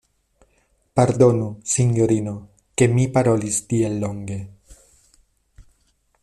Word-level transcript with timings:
Pardonu, 0.99 1.49
sinjorino, 1.73 2.33
ke 2.79 2.89
mi 2.95 3.05
parolis 3.19 3.61
tiel 3.75 4.01
longe. 4.05 4.41